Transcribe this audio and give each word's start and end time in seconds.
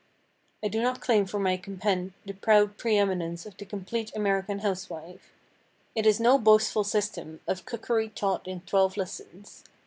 I 0.63 0.67
do 0.67 0.81
not 0.81 0.99
claim 0.99 1.27
for 1.27 1.37
my 1.39 1.57
compend 1.57 2.13
the 2.25 2.33
proud 2.33 2.75
pre 2.79 2.97
eminence 2.97 3.45
of 3.45 3.55
the 3.55 3.65
"Complete 3.65 4.11
American 4.15 4.61
Housewife." 4.65 5.29
It 5.93 6.07
is 6.07 6.19
no 6.19 6.39
boastful 6.39 6.83
system 6.83 7.39
of 7.47 7.65
"Cookery 7.65 8.09
Taught 8.09 8.47
in 8.47 8.61
Twelve 8.61 8.97
Lessons." 8.97 9.63